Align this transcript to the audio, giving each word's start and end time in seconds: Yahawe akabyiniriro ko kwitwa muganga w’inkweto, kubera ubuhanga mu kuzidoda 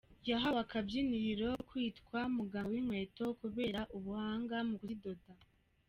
Yahawe 0.29 0.59
akabyiniriro 0.65 1.47
ko 1.55 1.61
kwitwa 1.69 2.19
muganga 2.35 2.69
w’inkweto, 2.73 3.25
kubera 3.39 3.79
ubuhanga 3.97 4.55
mu 4.67 4.75
kuzidoda 4.79 5.27